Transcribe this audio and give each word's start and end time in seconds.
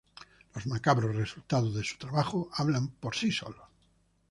Los 0.55 0.65
macabros 0.65 1.15
resultados 1.15 1.75
de 1.75 1.83
su 1.83 1.95
trabajo 1.99 2.49
hablan 2.53 2.87
por 2.87 3.15
sí 3.15 3.31
solos. 3.31 3.67